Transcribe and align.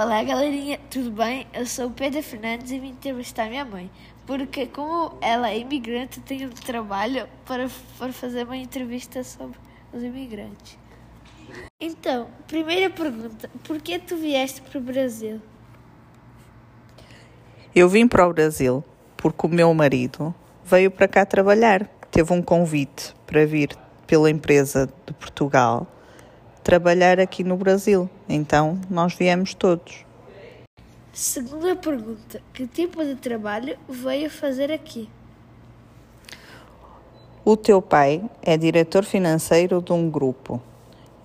Olá, 0.00 0.22
galerinha, 0.22 0.78
tudo 0.88 1.10
bem? 1.10 1.44
Eu 1.52 1.66
sou 1.66 1.88
o 1.88 1.90
Pedro 1.90 2.22
Fernandes 2.22 2.70
e 2.70 2.78
vim 2.78 2.90
entrevistar 2.90 3.48
minha 3.48 3.64
mãe, 3.64 3.90
porque 4.28 4.64
como 4.64 5.18
ela 5.20 5.50
é 5.50 5.58
imigrante, 5.58 6.20
tenho 6.20 6.50
trabalho 6.50 7.26
para, 7.44 7.68
para 7.98 8.12
fazer 8.12 8.44
uma 8.44 8.56
entrevista 8.56 9.24
sobre 9.24 9.58
os 9.92 10.00
imigrantes. 10.00 10.78
Então, 11.80 12.28
primeira 12.46 12.88
pergunta, 12.88 13.50
por 13.64 13.80
que 13.80 13.98
tu 13.98 14.16
vieste 14.16 14.62
para 14.62 14.78
o 14.78 14.80
Brasil? 14.80 15.42
Eu 17.74 17.88
vim 17.88 18.06
para 18.06 18.28
o 18.28 18.32
Brasil 18.32 18.84
porque 19.16 19.48
o 19.48 19.50
meu 19.50 19.74
marido 19.74 20.32
veio 20.64 20.92
para 20.92 21.08
cá 21.08 21.26
trabalhar. 21.26 21.88
Teve 22.08 22.32
um 22.32 22.40
convite 22.40 23.16
para 23.26 23.44
vir 23.44 23.76
pela 24.06 24.30
empresa 24.30 24.88
de 25.04 25.12
Portugal 25.14 25.88
trabalhar 26.68 27.18
aqui 27.18 27.42
no 27.42 27.56
Brasil. 27.56 28.10
Então 28.28 28.78
nós 28.90 29.14
viemos 29.14 29.54
todos. 29.54 30.04
Segunda 31.14 31.74
pergunta: 31.74 32.42
que 32.52 32.66
tipo 32.66 33.02
de 33.02 33.14
trabalho 33.14 33.78
veio 33.88 34.28
fazer 34.28 34.70
aqui? 34.70 35.08
O 37.42 37.56
teu 37.56 37.80
pai 37.80 38.22
é 38.42 38.58
diretor 38.58 39.02
financeiro 39.02 39.80
de 39.80 39.94
um 39.94 40.10
grupo. 40.10 40.60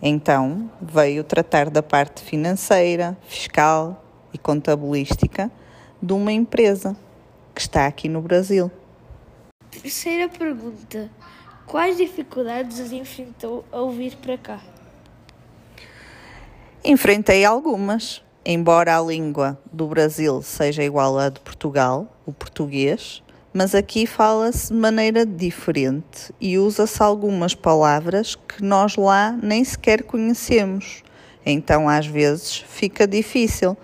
Então 0.01 0.71
veio 0.81 1.25
tratar 1.25 1.70
da 1.70 1.84
parte 1.84 2.23
financeira, 2.23 3.17
fiscal 3.27 4.01
e 4.34 4.37
contabilística 4.37 5.51
de 6.01 6.13
uma 6.13 6.31
empresa 6.31 6.95
que 7.53 7.59
está 7.59 7.85
aqui 7.85 8.07
no 8.07 8.21
Brasil. 8.21 8.71
Terceira 9.70 10.29
pergunta: 10.29 11.12
quais 11.65 11.98
dificuldades 11.98 12.93
enfrentou 12.93 13.65
ao 13.73 13.91
vir 13.91 14.15
para 14.15 14.37
cá? 14.37 14.62
Enfrentei 16.85 17.45
algumas, 17.45 18.21
embora 18.45 18.97
a 18.97 19.01
língua 19.01 19.57
do 19.71 19.87
Brasil 19.87 20.41
seja 20.41 20.83
igual 20.83 21.17
à 21.17 21.29
de 21.29 21.39
Portugal, 21.39 22.13
o 22.25 22.33
português, 22.33 23.23
mas 23.53 23.73
aqui 23.73 24.05
fala-se 24.05 24.67
de 24.67 24.77
maneira 24.77 25.25
diferente 25.25 26.34
e 26.41 26.59
usa-se 26.59 27.01
algumas 27.01 27.55
palavras 27.55 28.35
que 28.35 28.62
nós 28.62 28.98
lá 28.98 29.31
nem 29.31 29.63
sequer 29.63 30.03
conhecemos. 30.03 31.03
Então, 31.45 31.87
às 31.87 32.05
vezes, 32.05 32.57
fica 32.57 33.07
difícil 33.07 33.77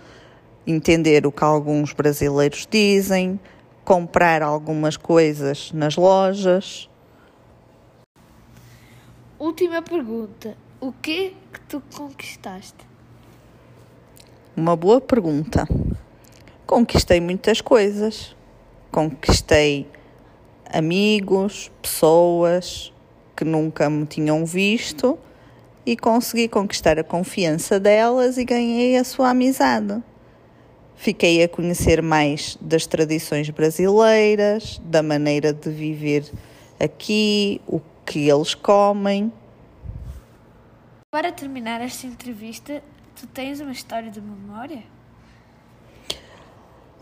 entender 0.68 1.26
o 1.26 1.32
que 1.32 1.44
alguns 1.46 1.94
brasileiros 1.94 2.68
dizem, 2.70 3.40
comprar 3.86 4.42
algumas 4.42 4.98
coisas 4.98 5.72
nas 5.72 5.96
lojas. 5.96 6.90
Última 9.40 9.82
pergunta: 9.82 10.58
o 10.82 10.92
que 10.92 11.34
que 11.54 11.62
tu 11.62 11.82
conquistaste? 11.96 12.89
Uma 14.60 14.76
boa 14.76 15.00
pergunta. 15.00 15.66
Conquistei 16.68 17.22
muitas 17.22 17.62
coisas. 17.62 18.36
Conquistei 18.92 19.88
amigos, 20.70 21.72
pessoas 21.82 22.94
que 23.38 23.46
nunca 23.46 23.90
me 23.90 24.06
tinham 24.06 24.46
visto 24.46 25.18
e 25.86 25.96
consegui 25.96 26.50
conquistar 26.50 27.00
a 27.00 27.06
confiança 27.06 27.80
delas 27.80 28.38
e 28.38 28.44
ganhei 28.44 28.98
a 28.98 29.06
sua 29.06 29.30
amizade. 29.30 30.04
Fiquei 30.94 31.42
a 31.42 31.48
conhecer 31.48 32.02
mais 32.02 32.58
das 32.60 32.86
tradições 32.86 33.50
brasileiras, 33.50 34.82
da 34.84 35.02
maneira 35.02 35.54
de 35.54 35.70
viver 35.70 36.30
aqui, 36.78 37.62
o 37.66 37.80
que 38.06 38.30
eles 38.30 38.54
comem. 38.56 39.32
Para 41.10 41.32
terminar 41.32 41.80
esta 41.80 42.06
entrevista, 42.06 42.84
tu 43.20 43.28
tens 43.28 43.60
uma 43.60 43.72
história 43.72 44.10
de 44.10 44.22
memória? 44.22 44.82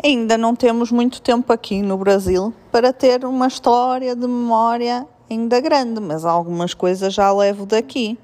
Ainda 0.03 0.35
não 0.35 0.55
temos 0.55 0.91
muito 0.91 1.21
tempo 1.21 1.53
aqui 1.53 1.81
no 1.83 1.95
Brasil 1.95 2.51
para 2.71 2.91
ter 2.91 3.23
uma 3.23 3.47
história 3.47 4.15
de 4.15 4.21
memória 4.21 5.07
ainda 5.29 5.59
grande, 5.59 5.99
mas 5.99 6.25
algumas 6.25 6.73
coisas 6.73 7.13
já 7.13 7.31
levo 7.31 7.67
daqui. 7.67 8.17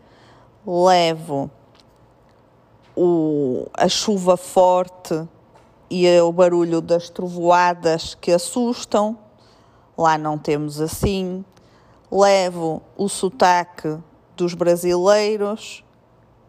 Levo 0.66 1.52
o, 2.96 3.68
a 3.76 3.88
chuva 3.88 4.38
forte 4.38 5.28
e 5.90 6.08
o 6.20 6.31
barulho 6.31 6.81
das 6.81 7.10
trovoadas 7.10 8.16
que 8.16 8.31
assustam. 8.31 9.18
Lá 9.96 10.18
não 10.18 10.38
temos 10.38 10.81
assim. 10.81 11.46
Levo 12.12 12.81
o 12.98 13.08
sotaque 13.08 14.00
dos 14.36 14.56
brasileiros, 14.56 15.84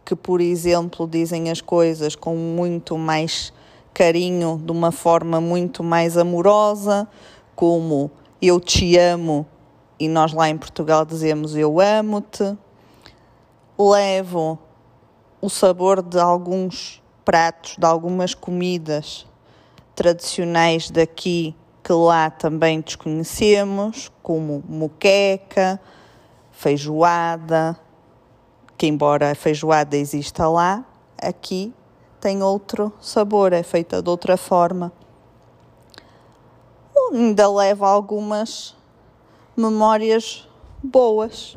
que, 0.05 0.15
por 0.15 0.41
exemplo, 0.41 1.07
dizem 1.07 1.51
as 1.51 1.61
coisas 1.61 2.15
com 2.15 2.37
muito 2.37 2.99
mais 2.99 3.53
carinho, 3.93 4.61
de 4.63 4.73
uma 4.73 4.93
forma 4.93 5.41
muito 5.41 5.83
mais 5.83 6.17
amorosa, 6.17 7.09
como 7.55 8.11
eu 8.43 8.61
te 8.61 8.99
amo 8.99 9.47
e 9.99 10.09
nós 10.09 10.33
lá 10.33 10.49
em 10.49 10.59
Portugal 10.59 11.05
dizemos 11.05 11.57
eu 11.57 11.81
amo-te. 11.81 12.57
Levo 13.79 14.59
o 15.41 15.49
sabor 15.49 16.03
de 16.03 16.19
alguns 16.19 17.03
pratos, 17.25 17.77
de 17.79 17.87
algumas 17.87 18.35
comidas 18.35 19.27
tradicionais 19.95 20.91
daqui 20.91 21.57
que 21.83 21.93
lá 21.93 22.31
também 22.31 22.81
desconhecemos, 22.81 24.11
como 24.23 24.65
moqueca, 24.67 25.79
feijoada, 26.51 27.79
que 28.77 28.87
embora 28.87 29.31
a 29.31 29.35
feijoada 29.35 29.97
exista 29.97 30.49
lá, 30.49 30.85
aqui 31.21 31.73
tem 32.21 32.43
outro 32.43 32.93
sabor, 33.01 33.53
é 33.53 33.63
feita 33.63 34.03
de 34.03 34.09
outra 34.09 34.37
forma. 34.37 34.93
Ainda 37.13 37.51
leva 37.51 37.89
algumas 37.89 38.75
memórias 39.57 40.49
boas. 40.83 41.57